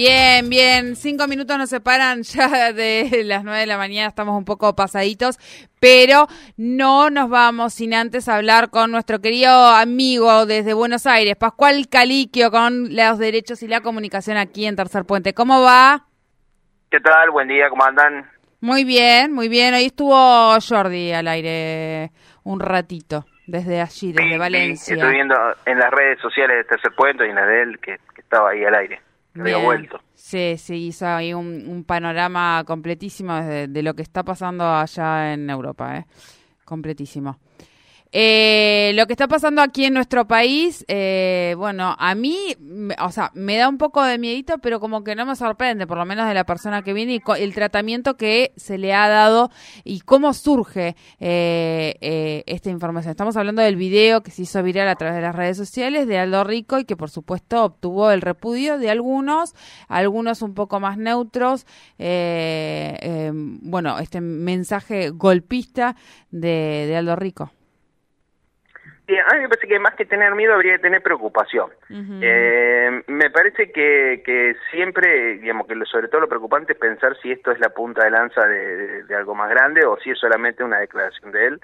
Bien, 0.00 0.48
bien. 0.48 0.94
Cinco 0.94 1.26
minutos 1.26 1.58
nos 1.58 1.70
separan 1.70 2.22
ya 2.22 2.72
de 2.72 3.24
las 3.24 3.42
nueve 3.42 3.58
de 3.58 3.66
la 3.66 3.76
mañana. 3.76 4.06
Estamos 4.06 4.38
un 4.38 4.44
poco 4.44 4.76
pasaditos, 4.76 5.38
pero 5.80 6.28
no 6.56 7.10
nos 7.10 7.28
vamos 7.28 7.74
sin 7.74 7.92
antes 7.94 8.28
hablar 8.28 8.70
con 8.70 8.92
nuestro 8.92 9.18
querido 9.20 9.50
amigo 9.50 10.46
desde 10.46 10.72
Buenos 10.72 11.04
Aires, 11.08 11.34
Pascual 11.34 11.88
Caliquio, 11.90 12.52
con 12.52 12.94
los 12.94 13.18
derechos 13.18 13.60
y 13.64 13.66
la 13.66 13.80
comunicación 13.80 14.36
aquí 14.36 14.66
en 14.66 14.76
Tercer 14.76 15.04
Puente. 15.04 15.34
¿Cómo 15.34 15.62
va? 15.62 16.06
¿Qué 16.92 17.00
tal? 17.00 17.32
Buen 17.32 17.48
día, 17.48 17.68
¿cómo 17.68 17.84
andan? 17.84 18.30
Muy 18.60 18.84
bien, 18.84 19.32
muy 19.32 19.48
bien. 19.48 19.74
Hoy 19.74 19.86
estuvo 19.86 20.14
Jordi 20.60 21.10
al 21.10 21.26
aire 21.26 22.12
un 22.44 22.60
ratito, 22.60 23.24
desde 23.48 23.80
allí, 23.80 24.12
desde 24.12 24.38
Valencia. 24.38 24.94
estoy 24.94 25.12
viendo 25.12 25.34
en 25.66 25.76
las 25.76 25.90
redes 25.90 26.20
sociales 26.20 26.58
de 26.58 26.64
Tercer 26.66 26.92
Puente 26.92 27.26
y 27.26 27.30
en 27.30 27.34
de 27.34 27.62
él 27.62 27.80
que 27.80 27.96
estaba 28.16 28.50
ahí 28.50 28.64
al 28.64 28.76
aire 28.76 29.07
había 29.34 29.58
vuelto. 29.58 30.00
Sí, 30.14 30.56
sí, 30.58 30.86
hizo 30.86 31.06
ahí 31.06 31.32
un, 31.34 31.84
panorama 31.86 32.64
completísimo 32.66 33.34
de, 33.36 33.68
de, 33.68 33.82
lo 33.82 33.94
que 33.94 34.02
está 34.02 34.22
pasando 34.22 34.64
allá 34.64 35.32
en 35.32 35.48
Europa, 35.48 35.98
¿eh? 35.98 36.06
Completísimo. 36.64 37.38
Eh, 38.10 38.92
lo 38.94 39.06
que 39.06 39.12
está 39.12 39.28
pasando 39.28 39.60
aquí 39.60 39.84
en 39.84 39.92
nuestro 39.92 40.26
país, 40.26 40.84
eh, 40.88 41.54
bueno, 41.58 41.94
a 41.98 42.14
mí, 42.14 42.56
o 43.02 43.12
sea, 43.12 43.30
me 43.34 43.56
da 43.56 43.68
un 43.68 43.76
poco 43.76 44.02
de 44.02 44.16
miedito, 44.18 44.58
pero 44.58 44.80
como 44.80 45.04
que 45.04 45.14
no 45.14 45.26
me 45.26 45.36
sorprende, 45.36 45.86
por 45.86 45.98
lo 45.98 46.06
menos 46.06 46.26
de 46.26 46.32
la 46.32 46.44
persona 46.44 46.82
que 46.82 46.94
viene 46.94 47.14
y 47.14 47.22
el 47.38 47.54
tratamiento 47.54 48.16
que 48.16 48.52
se 48.56 48.78
le 48.78 48.94
ha 48.94 49.08
dado 49.08 49.50
y 49.84 50.00
cómo 50.00 50.32
surge 50.32 50.96
eh, 51.20 51.96
eh, 52.00 52.44
esta 52.46 52.70
información. 52.70 53.10
Estamos 53.10 53.36
hablando 53.36 53.60
del 53.60 53.76
video 53.76 54.22
que 54.22 54.30
se 54.30 54.42
hizo 54.42 54.62
viral 54.62 54.88
a 54.88 54.96
través 54.96 55.16
de 55.16 55.22
las 55.22 55.34
redes 55.34 55.58
sociales 55.58 56.06
de 56.06 56.18
Aldo 56.18 56.44
Rico 56.44 56.78
y 56.78 56.84
que 56.84 56.96
por 56.96 57.10
supuesto 57.10 57.64
obtuvo 57.64 58.10
el 58.10 58.22
repudio 58.22 58.78
de 58.78 58.90
algunos, 58.90 59.54
algunos 59.88 60.40
un 60.40 60.54
poco 60.54 60.80
más 60.80 60.96
neutros. 60.96 61.66
Eh, 61.98 63.30
bueno, 63.34 63.98
este 63.98 64.22
mensaje 64.22 65.10
golpista 65.10 65.94
de, 66.30 66.86
de 66.88 66.96
Aldo 66.96 67.14
Rico 67.14 67.52
a 69.16 69.34
mí 69.34 69.40
me 69.40 69.48
parece 69.48 69.66
que 69.66 69.78
más 69.78 69.94
que 69.94 70.04
tener 70.04 70.34
miedo 70.34 70.54
habría 70.54 70.76
que 70.76 70.82
tener 70.82 71.02
preocupación. 71.02 71.70
eh, 72.22 73.02
me 73.06 73.30
parece 73.30 73.72
que, 73.72 74.22
que 74.24 74.54
siempre, 74.70 75.38
digamos, 75.38 75.66
que 75.66 75.74
lo, 75.74 75.86
sobre 75.86 76.08
todo 76.08 76.22
lo 76.22 76.28
preocupante 76.28 76.74
es 76.74 76.78
pensar 76.78 77.16
si 77.22 77.32
esto 77.32 77.50
es 77.50 77.60
la 77.60 77.70
punta 77.70 78.04
de 78.04 78.10
lanza 78.10 78.46
de, 78.46 79.04
de, 79.04 79.14
algo 79.14 79.34
más 79.34 79.48
grande 79.48 79.84
o 79.86 79.96
si 79.98 80.10
es 80.10 80.18
solamente 80.18 80.62
una 80.62 80.78
declaración 80.78 81.32
de 81.32 81.46
él. 81.46 81.60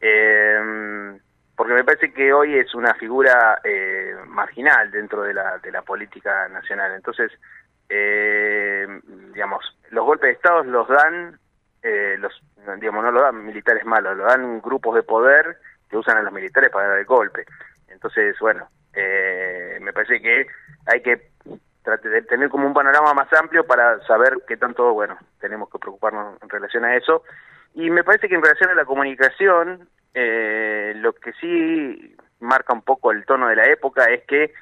Eh, 0.00 1.18
porque 1.56 1.74
me 1.74 1.84
parece 1.84 2.12
que 2.12 2.32
hoy 2.32 2.56
es 2.58 2.74
una 2.74 2.94
figura 2.94 3.60
eh, 3.62 4.14
marginal 4.26 4.90
dentro 4.90 5.22
de 5.22 5.34
la, 5.34 5.58
de 5.58 5.70
la 5.70 5.82
política 5.82 6.48
nacional. 6.48 6.92
Entonces, 6.94 7.30
eh, 7.88 8.86
digamos, 9.32 9.64
los 9.90 10.04
golpes 10.04 10.28
de 10.28 10.32
Estado 10.32 10.64
los 10.64 10.88
dan, 10.88 11.38
eh, 11.82 12.16
los, 12.18 12.32
digamos, 12.80 13.04
no 13.04 13.12
lo 13.12 13.22
dan 13.22 13.44
militares 13.44 13.84
malos, 13.84 14.16
lo 14.16 14.24
dan 14.24 14.60
grupos 14.60 14.96
de 14.96 15.02
poder 15.04 15.58
usan 15.96 16.16
a 16.16 16.22
los 16.22 16.32
militares 16.32 16.70
para 16.70 16.88
dar 16.88 16.98
el 16.98 17.04
golpe. 17.04 17.44
Entonces, 17.88 18.36
bueno, 18.40 18.68
eh, 18.94 19.78
me 19.80 19.92
parece 19.92 20.20
que 20.20 20.46
hay 20.86 21.02
que 21.02 21.30
tratar 21.82 22.10
de 22.10 22.22
tener 22.22 22.48
como 22.48 22.66
un 22.66 22.74
panorama 22.74 23.12
más 23.14 23.32
amplio 23.34 23.66
para 23.66 24.00
saber 24.06 24.38
qué 24.48 24.56
tanto, 24.56 24.92
bueno, 24.94 25.16
tenemos 25.38 25.68
que 25.70 25.78
preocuparnos 25.78 26.40
en 26.42 26.48
relación 26.48 26.84
a 26.84 26.96
eso. 26.96 27.22
Y 27.74 27.90
me 27.90 28.04
parece 28.04 28.28
que 28.28 28.34
en 28.34 28.42
relación 28.42 28.70
a 28.70 28.74
la 28.74 28.84
comunicación, 28.84 29.88
eh, 30.14 30.92
lo 30.96 31.12
que 31.12 31.32
sí 31.34 32.16
marca 32.40 32.72
un 32.72 32.82
poco 32.82 33.10
el 33.10 33.24
tono 33.24 33.48
de 33.48 33.56
la 33.56 33.64
época 33.64 34.04
es 34.04 34.24
que 34.24 34.52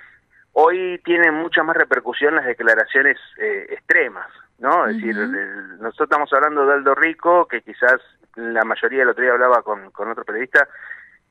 hoy 0.53 1.01
tienen 1.05 1.35
mucha 1.35 1.63
más 1.63 1.77
repercusión 1.77 2.35
las 2.35 2.47
declaraciones 2.47 3.19
eh, 3.39 3.67
extremas, 3.71 4.29
¿no? 4.59 4.87
Es 4.87 4.97
decir, 4.97 5.17
nosotros 5.17 6.07
estamos 6.07 6.33
hablando 6.33 6.67
de 6.67 6.75
Aldo 6.75 6.95
Rico, 6.95 7.47
que 7.47 7.63
quizás 7.63 8.01
la 8.37 8.65
mayoría, 8.65 9.03
el 9.03 9.11
otro 9.11 9.23
día 9.23 9.33
hablaba 9.33 9.63
con, 9.63 9.91
con 9.91 10.11
otro 10.11 10.25
periodista, 10.25 10.69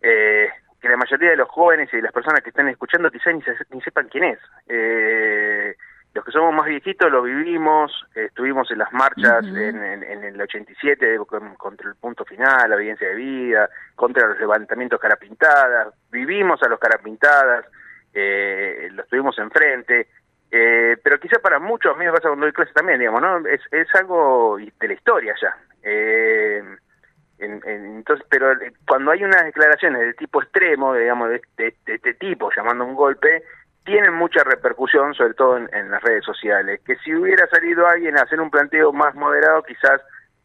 eh, 0.01 0.49
que 0.79 0.89
la 0.89 0.97
mayoría 0.97 1.31
de 1.31 1.37
los 1.37 1.49
jóvenes 1.49 1.89
y 1.93 1.97
de 1.97 2.03
las 2.03 2.11
personas 2.11 2.41
que 2.41 2.49
están 2.49 2.67
escuchando 2.67 3.11
quizás 3.11 3.35
ni, 3.69 3.81
sepan 3.81 4.09
quién 4.09 4.23
es. 4.23 4.39
Eh, 4.67 5.75
los 6.13 6.25
que 6.25 6.31
somos 6.31 6.53
más 6.53 6.65
viejitos 6.65 7.09
lo 7.09 7.21
vivimos, 7.21 8.05
estuvimos 8.13 8.69
en 8.71 8.79
las 8.79 8.91
marchas 8.91 9.45
en, 9.45 9.81
en, 9.81 10.23
el 10.23 10.41
87 10.41 11.17
contra 11.57 11.89
el 11.89 11.95
punto 11.95 12.25
final, 12.25 12.69
la 12.69 12.75
evidencia 12.75 13.07
de 13.07 13.15
vida, 13.15 13.69
contra 13.95 14.27
los 14.27 14.39
levantamientos 14.39 14.99
carapintadas, 14.99 15.93
vivimos 16.11 16.61
a 16.63 16.67
los 16.67 16.79
carapintadas, 16.79 17.65
eh, 18.13 18.89
lo 18.91 19.03
estuvimos 19.03 19.37
enfrente, 19.39 20.07
eh, 20.51 20.97
pero 21.01 21.17
quizás 21.17 21.39
para 21.39 21.59
muchos, 21.59 21.95
a 21.95 21.97
mí 21.97 22.03
me 22.03 22.11
pasa 22.11 22.27
cuando 22.27 22.45
doy 22.45 22.53
clase 22.53 22.73
también, 22.73 22.99
digamos, 22.99 23.21
¿no? 23.21 23.47
Es, 23.47 23.61
es 23.71 23.87
algo 23.95 24.57
de 24.57 24.87
la 24.87 24.93
historia 24.93 25.33
ya. 25.41 25.55
Eh, 25.81 26.61
entonces, 27.41 28.25
pero 28.29 28.51
eh, 28.53 28.73
cuando 28.87 29.11
hay 29.11 29.23
unas 29.23 29.43
declaraciones 29.43 30.01
de 30.01 30.13
tipo 30.13 30.41
extremo, 30.41 30.93
digamos, 30.93 31.29
de, 31.29 31.41
este 31.85 32.13
tipo, 32.15 32.51
llamando 32.55 32.85
un 32.85 32.95
golpe, 32.95 33.43
tienen 33.83 34.13
mucha 34.13 34.43
repercusión, 34.43 35.13
sobre 35.15 35.33
todo 35.33 35.57
en, 35.57 35.91
las 35.91 36.01
redes 36.03 36.23
sociales. 36.23 36.81
Que 36.85 36.95
si 36.97 37.13
hubiera 37.15 37.47
salido 37.47 37.87
alguien 37.87 38.17
a 38.17 38.23
hacer 38.23 38.39
un 38.39 38.51
planteo 38.51 38.93
más 38.93 39.15
moderado, 39.15 39.63
quizás, 39.63 40.01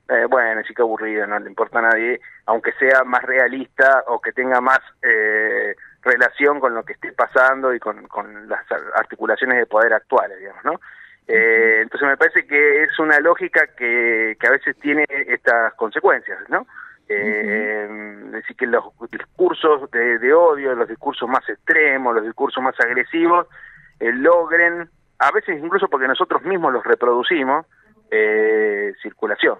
eh, 0.09 0.25
bueno, 0.29 0.62
sí 0.67 0.75
que 0.75 0.83
aburrido, 0.83 1.27
no 1.27 1.39
le 1.39 1.49
importa 1.49 1.81
a 1.81 1.83
nadie, 1.83 2.21
aunque 2.47 2.73
sea 2.73 3.05
más 3.05 3.23
realista 3.23 4.05
o 4.06 4.21
que 4.21 4.33
tenga 4.33 4.61
más 4.61 4.81
eh, 5.03 5.75
relación 6.03 6.61
con 6.61 6.75
lo 6.75 6.85
que 6.85 6.95
esté 6.95 7.12
pasando 7.12 7.75
y 7.75 7.79
con, 7.79 8.06
con 8.09 8.49
las 8.49 8.65
articulaciones 8.95 9.59
de 9.59 9.67
poder 9.67 9.93
actuales, 9.93 10.39
digamos, 10.39 10.65
¿no? 10.65 10.81
Eh, 11.29 11.81
entonces 11.83 12.09
me 12.09 12.17
parece 12.17 12.47
que 12.47 12.85
es 12.85 12.99
una 13.01 13.19
lógica 13.19 13.67
que, 13.77 14.37
que 14.39 14.47
a 14.47 14.51
veces 14.51 14.77
tiene 14.79 15.05
estas 15.09 15.75
consecuencias, 15.75 16.39
¿no? 16.49 16.67
Eh, 17.09 17.89
decir, 18.33 18.56
que 18.56 18.67
los 18.67 18.84
discursos 19.11 19.91
de, 19.91 20.34
odio, 20.34 20.75
los 20.75 20.89
discursos 20.89 21.28
más 21.28 21.49
extremos, 21.49 22.15
los 22.15 22.25
discursos 22.25 22.62
más 22.62 22.75
agresivos, 22.81 23.47
eh, 24.00 24.12
logren, 24.12 24.91
a 25.19 25.31
veces 25.31 25.62
incluso 25.62 25.89
porque 25.89 26.09
nosotros 26.09 26.43
mismos 26.43 26.72
los 26.72 26.84
reproducimos, 26.84 27.67
eh, 28.11 28.93
circulación. 29.03 29.59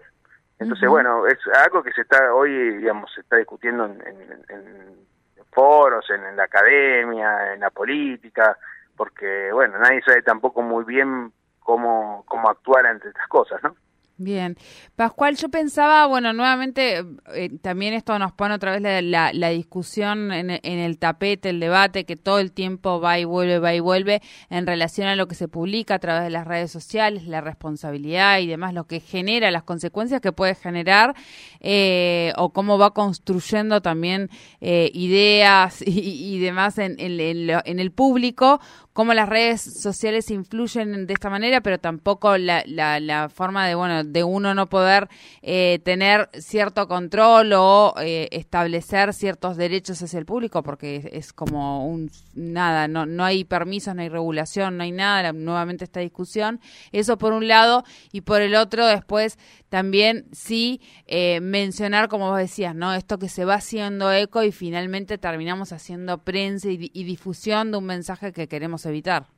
Entonces, 0.59 0.89
bueno, 0.89 1.27
es 1.27 1.39
algo 1.65 1.83
que 1.83 1.93
se 1.93 2.01
está 2.01 2.35
hoy, 2.35 2.51
digamos, 2.79 3.13
se 3.15 3.21
está 3.21 3.37
discutiendo 3.37 3.85
en, 3.85 4.03
en, 4.49 5.07
foros, 5.53 6.09
en, 6.11 6.37
la 6.37 6.45
academia, 6.45 7.55
en 7.55 7.61
la 7.61 7.71
política, 7.71 8.57
porque, 8.97 9.51
bueno, 9.53 9.79
nadie 9.79 10.03
sabe 10.03 10.23
tampoco 10.23 10.63
muy 10.63 10.85
bien 10.85 11.33
cómo, 11.61 12.25
cómo 12.27 12.49
actuar 12.51 12.87
ante 12.87 13.09
estas 13.09 13.27
cosas, 13.29 13.63
¿no? 13.63 13.75
Bien. 14.19 14.57
Pascual, 14.97 15.37
yo 15.37 15.51
pensaba, 15.51 16.07
bueno, 16.07 16.33
nuevamente, 16.33 17.05
eh, 17.35 17.51
también 17.61 17.93
esto 17.93 18.19
nos 18.19 18.33
pone 18.33 18.55
otra 18.55 18.73
vez 18.73 18.81
la, 19.05 19.31
la, 19.35 19.49
discusión 19.51 20.33
en, 20.33 20.49
en, 20.49 20.79
el 20.79 20.99
tapete, 20.99 21.51
el 21.51 21.61
debate, 21.61 22.07
que 22.07 22.17
todo 22.17 22.39
el 22.39 22.53
tiempo 22.53 22.99
va 22.99 23.19
y 23.19 23.27
vuelve, 23.27 23.59
va 23.59 23.75
y 23.75 23.81
vuelve, 23.81 24.23
en 24.49 24.67
relación 24.67 25.07
a 25.09 25.17
lo 25.17 25.29
que 25.29 25.35
se 25.35 25.49
publica 25.49 25.97
a 25.97 25.99
través 25.99 26.23
de 26.23 26.31
las 26.31 26.47
redes 26.47 26.71
sociales, 26.71 27.27
la 27.27 27.43
responsabilidad 27.43 28.39
y 28.39 28.47
demás, 28.47 28.73
lo 28.73 28.87
que 28.87 29.01
genera, 29.01 29.51
las 29.51 29.65
consecuencias 29.65 30.23
que 30.23 30.33
puede 30.33 30.55
generar, 30.55 31.15
eh, 31.61 32.33
o 32.39 32.55
cómo 32.55 32.79
va 32.79 32.95
construyendo 32.95 33.83
también 33.83 34.31
eh, 34.63 34.91
ideas 34.95 35.83
y, 35.87 36.39
demás 36.39 36.79
en, 36.79 36.99
en, 36.99 37.21
en, 37.21 37.81
el 37.81 37.93
público, 37.93 38.63
cómo 38.95 39.13
las 39.13 39.29
redes 39.29 39.61
sociales 39.61 40.31
influyen 40.31 41.07
de 41.07 41.13
esta 41.13 41.29
manera, 41.29 41.61
pero 41.61 41.79
tampoco 41.79 42.39
la, 42.39 42.63
la, 42.67 42.99
la 42.99 43.29
forma 43.29 43.67
de, 43.67 43.75
bueno, 43.75 44.06
de 44.13 44.25
uno 44.25 44.55
no 44.55 44.69
poder 44.69 45.09
eh, 45.43 45.81
tener 45.85 46.29
cierto 46.35 46.89
control 46.89 47.53
o 47.55 47.95
eh, 48.01 48.29
establecer 48.33 49.13
ciertos 49.13 49.57
derechos 49.57 50.03
hacia 50.03 50.19
el 50.19 50.27
público, 50.27 50.63
porque 50.63 51.11
es, 51.13 51.33
como 51.33 51.87
un 51.87 52.11
nada, 52.35 52.89
no, 52.89 53.07
no 53.07 53.25
hay 53.25 53.45
permisos, 53.45 53.95
no 53.95 54.03
hay 54.03 54.09
regulación, 54.09 54.77
no 54.77 54.85
hay 54.85 54.93
nada, 54.93 55.33
nuevamente 55.33 55.85
esta 55.85 56.01
discusión. 56.01 56.61
Eso 56.93 57.19
por 57.19 57.33
un 57.33 57.49
lado, 57.49 57.85
y 58.13 58.23
por 58.23 58.41
el 58.41 58.55
otro, 58.55 58.87
después 58.87 59.39
también 59.69 60.27
sí 60.33 60.81
eh, 61.07 61.41
mencionar, 61.41 62.09
como 62.09 62.31
vos 62.31 62.39
decías, 62.39 62.75
¿no? 62.75 62.95
Esto 62.95 63.19
que 63.19 63.29
se 63.29 63.45
va 63.45 63.55
haciendo 63.55 64.13
eco 64.13 64.43
y 64.43 64.53
finalmente 64.53 65.19
terminamos 65.19 65.73
haciendo 65.73 66.19
prensa 66.19 66.71
y, 66.71 66.91
y 66.93 67.05
difusión 67.05 67.71
de 67.71 67.79
un 67.79 67.85
mensaje 67.85 68.33
que 68.33 68.49
queremos 68.49 68.87
evitar. 68.87 69.36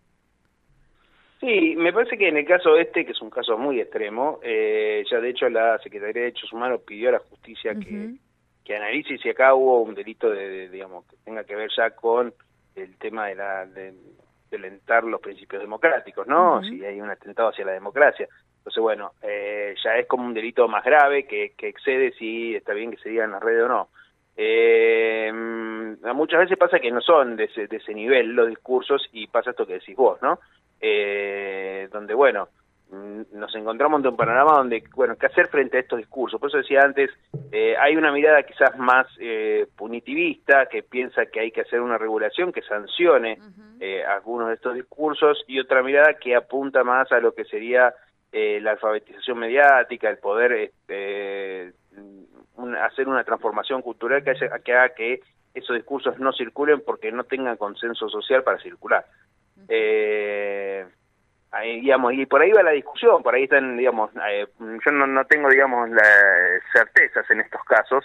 Sí, 1.41 1.77
me 1.77 1.93
parece 1.93 2.19
que 2.19 2.29
en 2.29 2.37
el 2.37 2.45
caso 2.45 2.77
este, 2.77 3.05
que 3.05 3.13
es 3.13 3.23
un 3.23 3.31
caso 3.31 3.57
muy 3.57 3.81
extremo, 3.81 4.41
eh, 4.43 5.05
ya 5.09 5.21
de 5.21 5.31
hecho 5.31 5.49
la 5.49 5.79
Secretaría 5.79 6.15
de 6.15 6.21
Derechos 6.21 6.53
Humanos 6.53 6.81
pidió 6.85 7.11
a 7.11 7.13
la 7.13 7.19
justicia 7.21 7.75
que, 7.77 8.15
que 8.65 8.77
analice 8.77 9.19
si 9.19 9.29
acá 9.29 9.55
hubo 9.55 9.83
un 9.83 9.95
delito 9.95 10.31
de, 10.31 10.69
digamos, 10.69 11.07
que 11.07 11.17
tenga 11.25 11.45
que 11.45 11.55
ver 11.55 11.71
ya 11.77 11.91
con 11.91 12.35
el 12.75 12.97
tema 12.99 13.29
de 13.29 13.35
la 13.37 13.67
de, 13.67 13.95
violentar 14.51 15.05
los 15.05 15.21
principios 15.21 15.63
democráticos, 15.63 16.27
¿no? 16.27 16.63
Si 16.63 16.85
hay 16.85 17.01
un 17.01 17.11
atentado 17.11 17.51
hacia 17.51 17.67
la 17.67 17.73
democracia. 17.73 18.27
Entonces, 18.59 18.83
bueno, 18.83 19.13
eh, 19.23 19.75
ya 19.83 19.97
es 19.97 20.07
como 20.07 20.25
un 20.25 20.35
delito 20.35 20.67
más 20.69 20.85
grave 20.85 21.27
que, 21.27 21.53
que 21.57 21.69
excede 21.69 22.13
si 22.13 22.55
está 22.55 22.73
bien 22.73 22.91
que 22.91 22.97
se 22.99 23.11
diga 23.11 23.25
en 23.25 23.33
las 23.33 23.43
redes 23.43 23.65
o 23.65 23.69
no. 23.69 23.89
Eh, 24.37 25.33
muchas 26.15 26.41
veces 26.41 26.57
pasa 26.57 26.79
que 26.79 26.91
no 26.91 27.01
son 27.01 27.37
de 27.37 27.45
ese, 27.45 27.67
de 27.67 27.77
ese 27.77 27.93
nivel 27.93 28.29
los 28.35 28.49
discursos 28.49 29.09
y 29.13 29.27
pasa 29.27 29.51
esto 29.51 29.67
que 29.67 29.75
decís 29.75 29.97
vos, 29.97 30.21
¿no? 30.23 30.39
Eh, 30.81 31.89
donde, 31.93 32.15
bueno, 32.15 32.49
mm, 32.91 33.23
nos 33.33 33.55
encontramos 33.55 33.99
ante 33.99 34.09
un 34.09 34.17
panorama 34.17 34.59
donde, 34.59 34.85
bueno, 34.95 35.17
¿qué 35.17 35.27
hacer 35.27 35.49
frente 35.49 35.77
a 35.77 35.81
estos 35.81 35.99
discursos? 35.99 36.41
Por 36.41 36.49
eso 36.49 36.59
decía 36.59 36.81
antes, 36.83 37.11
eh, 37.53 37.77
hay 37.79 37.97
una 37.97 38.13
mirada 38.13 38.43
quizás 38.43 38.77
más 38.79 39.07
eh, 39.19 39.67
punitivista, 39.77 40.67
que 40.67 40.83
piensa 40.83 41.27
que 41.27 41.41
hay 41.41 41.51
que 41.51 41.63
hacer 41.63 41.81
una 41.81 41.99
regulación 41.99 42.53
que 42.53 42.63
sancione 42.63 43.39
eh, 43.81 44.05
algunos 44.05 44.49
de 44.49 44.55
estos 44.55 44.75
discursos, 44.75 45.45
y 45.47 45.59
otra 45.61 45.83
mirada 45.83 46.15
que 46.15 46.35
apunta 46.35 46.85
más 46.85 47.11
a 47.13 47.21
lo 47.21 47.35
que 47.35 47.45
sería 47.45 47.95
eh, 48.31 48.61
la 48.61 48.73
alfabetización 48.73 49.39
mediática, 49.39 50.11
el 50.11 50.19
poder 50.19 50.53
este, 50.53 51.73
hacer 52.81 53.09
una 53.09 53.25
transformación 53.25 53.81
cultural 53.81 54.23
que, 54.23 54.35
que 54.65 54.73
haga 54.75 54.95
que 54.95 55.21
esos 55.55 55.77
discursos 55.77 56.19
no 56.19 56.33
circulen 56.33 56.83
porque 56.85 57.11
no 57.11 57.25
tengan 57.25 57.57
consenso 57.57 58.09
social 58.09 58.43
para 58.43 58.59
circular. 58.59 59.05
Eh, 59.69 60.87
ahí, 61.51 61.81
digamos, 61.81 62.13
y 62.15 62.27
por 62.27 62.41
ahí 62.41 62.53
va 62.53 62.63
la 62.63 62.73
discusión, 62.73 63.23
por 63.23 63.35
ahí 63.35 63.45
están, 63.45 63.77
digamos, 63.77 64.11
eh, 64.29 64.47
yo 64.59 64.91
no, 64.93 65.07
no 65.07 65.25
tengo, 65.27 65.49
digamos, 65.49 65.89
las 65.91 66.63
certezas 66.73 67.29
en 67.31 67.41
estos 67.41 67.63
casos. 67.65 68.05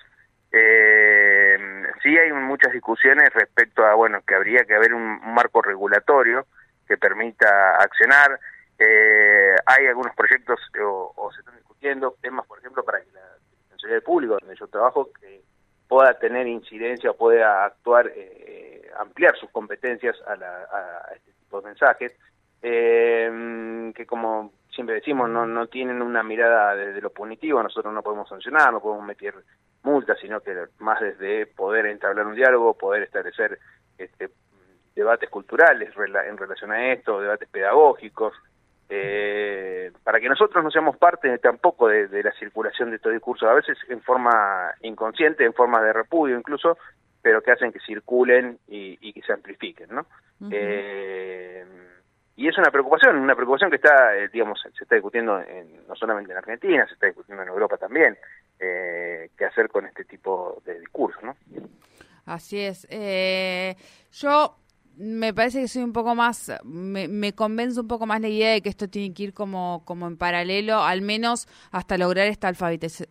Eh, 0.56 1.58
sí 2.04 2.16
hay 2.16 2.32
muchas 2.32 2.72
discusiones 2.72 3.34
respecto 3.34 3.84
a, 3.84 3.96
bueno, 3.96 4.22
que 4.26 4.36
habría 4.36 4.64
que 4.66 4.76
haber 4.76 4.94
un, 4.94 5.20
marco 5.34 5.62
regulatorio 5.64 6.46
que 6.88 6.96
permita 6.98 7.76
accionar. 7.78 8.40
Eh, 8.78 9.56
hay 9.66 9.88
algunos 9.88 10.16
proyectos 10.16 10.60
o, 10.80 11.32
se 11.34 11.40
están 11.40 11.56
discutiendo 11.56 12.16
temas, 12.22 12.46
por 12.46 12.60
ejemplo, 12.60 12.84
para 12.84 13.02
que 13.02 13.12
la 13.14 13.22
Defensoría 13.64 13.96
del 13.96 14.04
Público, 14.04 14.38
donde 14.40 14.56
yo 14.56 14.68
trabajo, 14.68 15.10
que 15.20 15.42
pueda 15.88 16.14
tener 16.20 16.46
incidencia 16.48 17.14
pueda 17.14 17.66
actuar, 17.66 18.12
eh, 18.16 18.92
ampliar 19.00 19.36
sus 19.38 19.50
competencias 19.50 20.16
a, 20.28 20.36
la, 20.36 20.48
a 20.72 21.14
este 21.16 21.33
los 21.54 21.64
mensajes, 21.64 22.14
eh, 22.62 23.92
que 23.96 24.06
como 24.06 24.54
siempre 24.74 24.96
decimos, 24.96 25.30
no, 25.30 25.46
no 25.46 25.68
tienen 25.68 26.02
una 26.02 26.24
mirada 26.24 26.76
desde 26.76 27.02
lo 27.02 27.12
punitivo, 27.12 27.62
nosotros 27.62 27.94
no 27.94 28.02
podemos 28.02 28.28
sancionar, 28.28 28.72
no 28.72 28.82
podemos 28.82 29.06
meter 29.06 29.36
multas, 29.84 30.18
sino 30.20 30.42
que 30.42 30.56
más 30.80 31.00
desde 31.00 31.46
poder 31.46 31.86
entablar 31.86 32.26
un 32.26 32.36
diálogo, 32.36 32.74
poder 32.74 33.04
establecer 33.04 33.60
este, 33.98 34.30
debates 34.96 35.30
culturales 35.30 35.94
en 35.98 36.38
relación 36.38 36.72
a 36.72 36.94
esto, 36.94 37.20
debates 37.20 37.50
pedagógicos, 37.50 38.34
eh, 38.90 39.92
para 40.04 40.20
que 40.20 40.30
nosotros 40.30 40.64
no 40.64 40.70
seamos 40.70 40.98
parte 40.98 41.38
tampoco 41.40 41.88
de, 41.88 42.24
la 42.24 42.32
circulación 42.34 42.90
de 42.90 42.98
estos 42.98 43.12
discursos, 43.12 43.50
a 43.50 43.54
veces 43.54 43.78
en 43.90 44.02
forma 44.02 44.72
inconsciente, 44.82 45.46
en 45.46 45.54
forma 45.54 45.82
de 45.82 45.94
repudio 45.94 46.38
incluso, 46.38 46.78
pero 47.24 47.42
que 47.42 47.52
hacen 47.52 47.72
que 47.72 47.80
circulen 47.80 48.60
y, 48.68 49.14
que 49.14 49.22
se 49.24 49.34
amplifiquen, 49.34 49.90
¿no? 49.90 50.06
eh, 50.52 51.66
y 52.36 52.48
es 52.48 52.58
una 52.58 52.72
preocupación, 52.72 53.16
una 53.18 53.36
preocupación 53.36 53.70
que 53.70 53.76
está, 53.76 54.16
eh, 54.18 54.28
digamos, 54.32 54.60
se 54.62 54.84
está 54.84 54.96
discutiendo 54.96 55.40
en, 55.40 55.88
no 55.88 55.96
solamente 55.96 56.32
en 56.32 56.38
Argentina, 56.40 56.86
se 56.88 56.96
está 56.96 57.06
discutiendo 57.06 57.44
en 57.44 57.50
Europa 57.50 57.78
también, 57.78 58.18
eh, 58.60 59.30
qué 59.38 59.46
hacer 59.46 59.70
con 59.70 59.86
este 59.86 60.04
tipo 60.06 60.62
de 60.66 60.80
discursos, 60.80 61.22
¿no? 61.24 61.36
Así 62.26 62.60
es. 62.60 62.88
Eh, 62.90 63.76
yo 64.12 64.56
me 64.98 65.34
parece 65.34 65.62
que 65.62 65.68
soy 65.68 65.84
un 65.84 65.94
poco 65.94 66.16
más, 66.16 66.52
me, 66.64 67.08
me, 67.08 67.34
convence 67.34 67.80
un 67.80 67.88
poco 67.88 68.06
más 68.06 68.22
la 68.22 68.30
idea 68.30 68.52
de 68.52 68.62
que 68.62 68.70
esto 68.70 68.88
tiene 68.88 69.14
que 69.14 69.24
ir 69.24 69.34
como, 69.34 69.82
como 69.86 70.08
en 70.08 70.18
paralelo, 70.18 70.84
al 70.84 71.02
menos 71.02 71.48
hasta 71.72 71.98
lograr 71.98 72.28
esta, 72.28 72.52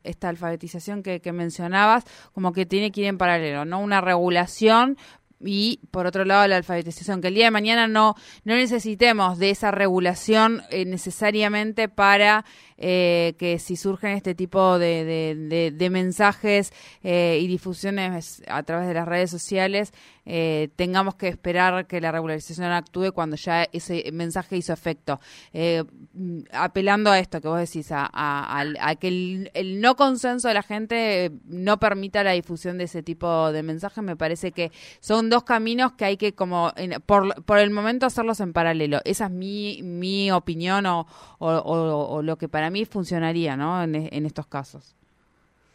esta 0.04 0.28
alfabetización 0.28 1.02
que, 1.02 1.20
que 1.20 1.32
mencionabas, 1.32 2.04
como 2.32 2.52
que 2.52 2.66
tiene 2.66 2.92
que 2.92 3.02
ir 3.02 3.06
en 3.08 3.18
paralelo, 3.18 3.64
¿no? 3.64 3.80
Una 3.80 4.00
regulación, 4.00 4.96
y 5.44 5.80
por 5.90 6.06
otro 6.06 6.24
lado 6.24 6.46
la 6.46 6.56
alfabetización, 6.56 7.20
que 7.20 7.28
el 7.28 7.34
día 7.34 7.46
de 7.46 7.50
mañana 7.50 7.86
no, 7.86 8.14
no 8.44 8.54
necesitemos 8.54 9.38
de 9.38 9.50
esa 9.50 9.70
regulación 9.70 10.62
eh, 10.70 10.84
necesariamente 10.84 11.88
para 11.88 12.44
eh, 12.78 13.34
que 13.38 13.58
si 13.58 13.76
surgen 13.76 14.10
este 14.10 14.34
tipo 14.34 14.78
de, 14.78 15.72
de, 15.76 15.90
mensajes 15.90 16.72
eh, 17.02 17.38
y 17.40 17.46
difusiones 17.46 18.42
a 18.48 18.62
través 18.62 18.88
de 18.88 18.94
las 18.94 19.06
redes 19.06 19.30
sociales, 19.30 19.92
eh, 20.24 20.68
tengamos 20.76 21.14
que 21.16 21.28
esperar 21.28 21.86
que 21.86 22.00
la 22.00 22.12
regularización 22.12 22.70
actúe 22.72 23.12
cuando 23.12 23.36
ya 23.36 23.64
ese 23.72 24.10
mensaje 24.12 24.56
hizo 24.56 24.72
efecto. 24.72 25.20
Mm, 25.52 26.40
apelando 26.52 27.10
a 27.10 27.18
esto 27.18 27.40
que 27.40 27.48
vos 27.48 27.58
decís, 27.58 27.88
a, 27.90 28.64
que 29.00 29.08
el, 29.54 29.80
no 29.80 29.96
consenso 29.96 30.48
de 30.48 30.54
la 30.54 30.62
gente 30.62 31.32
no 31.44 31.78
permita 31.78 32.22
la 32.22 32.32
difusión 32.32 32.78
de 32.78 32.84
ese 32.84 33.02
tipo 33.02 33.52
de 33.52 33.62
mensajes, 33.62 34.02
me 34.02 34.16
parece 34.16 34.52
que 34.52 34.70
son 35.00 35.30
dos 35.30 35.44
caminos 35.44 35.92
que 35.92 36.04
hay 36.04 36.16
que 36.16 36.34
como 36.34 36.72
por, 37.06 37.42
por 37.44 37.58
el 37.58 37.70
momento 37.70 38.06
hacerlos 38.06 38.40
en 38.40 38.52
paralelo. 38.52 39.00
Esa 39.04 39.26
es 39.26 39.30
mi, 39.30 39.80
mi 39.82 40.30
opinión 40.30 40.86
o, 40.86 41.06
o 41.38 42.22
lo 42.22 42.36
que 42.36 42.48
para 42.48 42.70
mí 42.70 42.84
funcionaría, 42.84 43.56
¿no? 43.56 43.82
En, 43.82 43.94
en 43.94 44.26
estos 44.26 44.46
casos. 44.46 44.96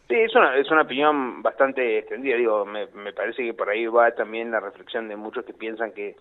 Sí, 0.08 0.14
es 0.14 0.34
una, 0.34 0.56
es 0.56 0.70
una 0.70 0.82
opinión 0.82 1.42
bastante 1.42 1.98
extendida. 1.98 2.36
Digo, 2.36 2.64
me, 2.64 2.86
me 2.86 3.12
parece 3.12 3.44
que 3.44 3.54
por 3.54 3.68
ahí 3.68 3.86
va 3.86 4.10
también 4.12 4.50
la 4.50 4.60
reflexión 4.60 5.06
de 5.08 5.16
muchos 5.16 5.44
que 5.44 5.52
piensan 5.52 5.92
que, 5.92 6.16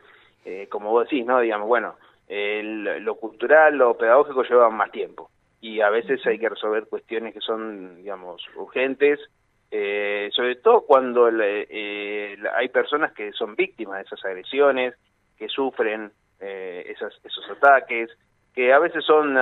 eh, 0.45 0.67
como 0.69 0.91
vos 0.91 1.05
decís, 1.05 1.25
¿no? 1.25 1.39
Digamos, 1.39 1.67
bueno, 1.67 1.95
lo 2.29 3.15
cultural, 3.15 3.77
lo 3.77 3.97
pedagógico 3.97 4.43
lleva 4.43 4.69
más 4.69 4.91
tiempo 4.91 5.29
y 5.61 5.81
a 5.81 5.89
veces 5.89 6.25
hay 6.25 6.37
que 6.37 6.49
resolver 6.49 6.87
cuestiones 6.87 7.33
que 7.33 7.39
son, 7.39 7.97
digamos, 7.97 8.43
urgentes, 8.55 9.19
eh, 9.71 10.29
sobre 10.33 10.55
todo 10.55 10.81
cuando 10.81 11.29
eh, 11.29 12.37
hay 12.55 12.69
personas 12.69 13.13
que 13.13 13.31
son 13.33 13.55
víctimas 13.55 13.97
de 13.97 14.03
esas 14.03 14.23
agresiones, 14.25 14.95
que 15.37 15.47
sufren 15.47 16.11
eh, 16.39 16.85
esas, 16.89 17.13
esos 17.23 17.49
ataques, 17.49 18.09
que 18.57 18.73
a 18.73 18.79
veces 18.79 19.05
son, 19.05 19.37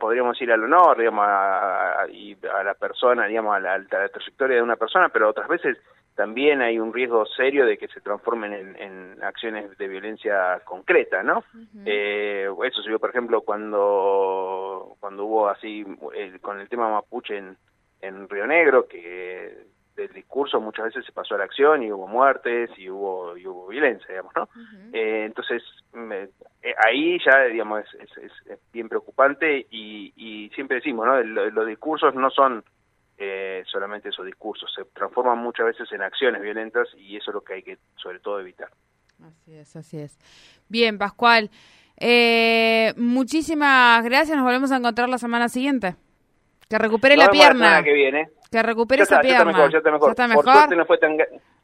podríamos 0.00 0.38
decir, 0.38 0.50
al 0.50 0.64
honor, 0.64 0.96
digamos, 0.96 1.26
a, 1.28 2.06
y 2.10 2.34
a 2.50 2.64
la 2.64 2.72
persona, 2.72 3.26
digamos, 3.26 3.54
a 3.54 3.60
la, 3.60 3.84
trayectoria 3.84 4.56
de 4.56 4.62
una 4.62 4.76
persona, 4.76 5.10
pero 5.10 5.28
otras 5.28 5.48
veces 5.48 5.76
también 6.14 6.62
hay 6.62 6.78
un 6.78 6.90
riesgo 6.90 7.26
serio 7.26 7.66
de 7.66 7.76
que 7.76 7.88
se 7.88 8.00
transformen 8.00 8.54
en, 8.54 9.22
acciones 9.22 9.76
de 9.76 9.86
violencia 9.86 10.62
concreta, 10.64 11.22
¿no? 11.22 11.44
eh, 11.84 12.48
eso 12.64 12.80
se 12.80 12.88
vio, 12.88 12.98
por 12.98 13.10
ejemplo, 13.10 13.42
cuando 13.42 14.96
cuando 14.98 15.26
hubo 15.26 15.48
así, 15.50 15.84
con 16.40 16.58
el 16.58 16.68
tema 16.70 16.88
mapuche 16.88 17.36
en, 17.36 17.58
en 18.00 18.26
Río 18.30 18.46
Negro, 18.46 18.88
que 18.88 19.66
del 19.96 20.12
discurso 20.12 20.60
muchas 20.60 20.86
veces 20.86 21.04
se 21.04 21.12
pasó 21.12 21.34
a 21.34 21.38
la 21.38 21.44
acción 21.44 21.82
y 21.82 21.92
hubo 21.92 22.06
muertes 22.06 22.70
y 22.76 22.90
hubo 22.90 23.36
y 23.36 23.46
hubo 23.46 23.68
violencia 23.68 24.06
digamos 24.08 24.32
no 24.34 24.48
eh, 24.92 25.24
entonces 25.24 25.62
eh, 25.94 26.74
ahí 26.84 27.18
ya 27.24 27.44
digamos 27.44 27.82
es, 28.00 28.10
es, 28.18 28.60
bien 28.72 28.88
preocupante 28.88 29.66
y, 29.70 30.12
y, 30.16 30.50
siempre 30.50 30.76
decimos 30.76 31.06
no 31.06 31.22
los, 31.22 31.66
discursos 31.66 32.14
no 32.14 32.30
son 32.30 32.64
eh, 33.18 33.62
solamente 33.66 34.08
esos 34.08 34.26
discursos 34.26 34.72
se 34.74 34.84
transforman 34.86 35.38
muchas 35.38 35.66
veces 35.66 35.90
en 35.92 36.02
acciones 36.02 36.42
violentas 36.42 36.88
y 36.98 37.16
eso 37.16 37.30
es 37.30 37.34
lo 37.34 37.40
que 37.42 37.54
hay 37.54 37.62
que 37.62 37.78
sobre 37.94 38.18
todo 38.18 38.40
evitar. 38.40 38.68
Así 39.22 39.54
es 39.54 39.76
así 39.76 39.98
es. 39.98 40.18
Bien 40.68 40.98
Pascual 40.98 41.50
muchísimas 42.96 44.04
gracias. 44.04 44.36
Nos 44.36 44.44
volvemos 44.44 44.72
a 44.72 44.76
encontrar 44.76 45.08
la 45.08 45.18
semana 45.18 45.48
siguiente. 45.48 45.94
Que 46.68 46.78
recupere 46.78 47.16
la 47.16 47.28
pierna. 47.28 47.82
que 47.82 47.92
viene. 47.92 48.28
Que 48.54 48.62
recupere 48.62 49.02
esa 49.02 49.18
pierna. 49.18 49.36
Ya 49.36 49.38
está 49.38 49.44
mejor, 49.44 49.72
ya 49.72 49.78
está 50.12 50.28
mejor. 50.28 50.44
Por 50.44 50.76
no 50.76 50.86
fue 50.86 50.98
tan... 50.98 51.16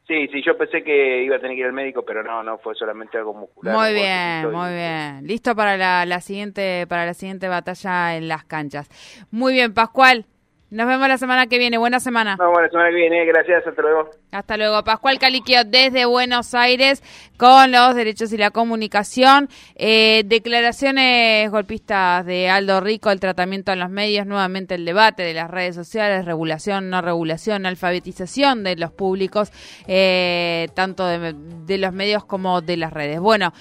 Sí, 0.05 0.27
sí, 0.27 0.41
yo 0.45 0.57
pensé 0.57 0.83
que 0.83 1.23
iba 1.23 1.37
a 1.37 1.39
tener 1.39 1.55
que 1.55 1.61
ir 1.61 1.67
al 1.67 1.71
médico, 1.71 2.03
pero 2.05 2.21
no, 2.21 2.43
no, 2.43 2.57
fue 2.57 2.75
solamente 2.75 3.17
algo 3.17 3.33
muscular. 3.33 3.73
Muy 3.73 3.93
bien, 3.93 4.51
muy 4.51 4.73
bien. 4.73 5.25
Listo 5.25 5.55
para 5.55 5.77
la, 5.77 6.05
la, 6.05 6.19
siguiente 6.19 6.85
para 6.89 7.05
la 7.05 7.13
siguiente 7.13 7.47
batalla 7.47 8.17
en 8.17 8.27
las 8.27 8.43
canchas. 8.43 8.89
Muy 9.31 9.53
bien, 9.53 9.73
Pascual. 9.73 10.25
Nos 10.71 10.87
vemos 10.87 11.05
la 11.09 11.17
semana 11.17 11.47
que 11.47 11.57
viene. 11.57 11.77
Buena 11.77 11.99
semana. 11.99 12.37
Nos 12.37 12.47
vemos 12.47 12.61
la 12.61 12.69
semana 12.69 12.89
que 12.91 12.95
viene. 12.95 13.25
Gracias. 13.25 13.67
Hasta 13.67 13.81
luego. 13.81 14.09
Hasta 14.31 14.55
luego. 14.55 14.81
Pascual 14.85 15.19
Caliquio 15.19 15.65
desde 15.65 16.05
Buenos 16.05 16.53
Aires 16.53 17.03
con 17.35 17.73
los 17.73 17.93
derechos 17.93 18.31
y 18.31 18.37
la 18.37 18.51
comunicación. 18.51 19.49
Eh, 19.75 20.23
declaraciones 20.25 21.51
golpistas 21.51 22.25
de 22.25 22.49
Aldo 22.49 22.79
Rico, 22.79 23.11
el 23.11 23.19
tratamiento 23.19 23.73
en 23.73 23.79
los 23.79 23.89
medios, 23.89 24.25
nuevamente 24.25 24.75
el 24.75 24.85
debate 24.85 25.23
de 25.23 25.33
las 25.33 25.51
redes 25.51 25.75
sociales, 25.75 26.23
regulación, 26.23 26.89
no 26.89 27.01
regulación, 27.01 27.65
alfabetización 27.65 28.63
de 28.63 28.77
los 28.77 28.93
públicos, 28.93 29.51
eh, 29.87 30.69
tanto 30.73 31.05
de, 31.05 31.35
de 31.35 31.77
los 31.79 31.91
medios 31.91 32.23
como 32.23 32.61
de 32.61 32.77
las 32.77 32.93
redes. 32.93 33.19
Bueno. 33.19 33.51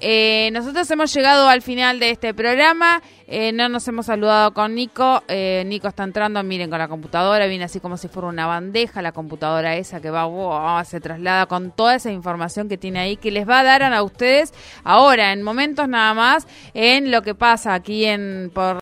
Eh, 0.00 0.50
nosotros 0.52 0.88
hemos 0.90 1.12
llegado 1.12 1.48
al 1.48 1.62
final 1.62 1.98
de 1.98 2.10
este 2.10 2.32
programa. 2.34 3.02
Eh, 3.26 3.52
no 3.52 3.68
nos 3.68 3.86
hemos 3.88 4.06
saludado 4.06 4.54
con 4.54 4.74
Nico. 4.74 5.22
Eh, 5.28 5.64
Nico 5.66 5.88
está 5.88 6.04
entrando, 6.04 6.42
miren, 6.42 6.70
con 6.70 6.78
la 6.78 6.88
computadora. 6.88 7.46
Viene 7.46 7.64
así 7.64 7.80
como 7.80 7.96
si 7.96 8.08
fuera 8.08 8.28
una 8.28 8.46
bandeja, 8.46 9.02
la 9.02 9.12
computadora 9.12 9.76
esa 9.76 10.00
que 10.00 10.10
va, 10.10 10.84
se 10.84 11.00
traslada 11.00 11.46
con 11.46 11.72
toda 11.72 11.96
esa 11.96 12.10
información 12.10 12.68
que 12.68 12.78
tiene 12.78 13.00
ahí, 13.00 13.16
que 13.16 13.30
les 13.30 13.48
va 13.48 13.60
a 13.60 13.64
dar 13.64 13.82
a 13.82 14.02
ustedes 14.02 14.52
ahora, 14.84 15.32
en 15.32 15.42
momentos 15.42 15.88
nada 15.88 16.14
más, 16.14 16.46
en 16.74 17.10
lo 17.10 17.22
que 17.22 17.34
pasa 17.34 17.74
aquí 17.74 18.04
en 18.04 18.50
por 18.54 18.76